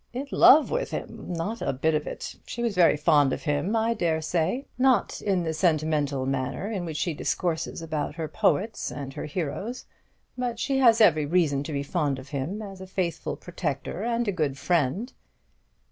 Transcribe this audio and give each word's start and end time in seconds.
"In 0.13 0.25
love 0.31 0.71
with 0.71 0.89
him! 0.89 1.31
not 1.31 1.61
a 1.61 1.71
bit 1.71 1.93
of 1.93 2.07
it. 2.07 2.35
She 2.47 2.63
was 2.63 2.73
very 2.73 2.97
fond 2.97 3.31
of 3.33 3.43
him, 3.43 3.75
I 3.75 3.93
dare 3.93 4.19
say 4.19 4.65
not 4.75 5.21
in 5.21 5.43
the 5.43 5.53
sentimental 5.53 6.25
manner 6.25 6.71
in 6.71 6.85
which 6.85 6.97
she 6.97 7.13
discourses 7.13 7.83
about 7.83 8.15
her 8.15 8.27
poets 8.27 8.91
and 8.91 9.13
her 9.13 9.25
heroes; 9.25 9.85
but 10.35 10.57
she 10.57 10.79
has 10.79 11.01
every 11.01 11.27
reason 11.27 11.61
to 11.65 11.71
be 11.71 11.83
fond 11.83 12.17
of 12.17 12.29
him 12.29 12.63
as 12.63 12.81
a 12.81 12.87
faithful 12.87 13.35
protector 13.35 14.01
and 14.03 14.27
a 14.27 14.31
good 14.31 14.57
friend." 14.57 15.13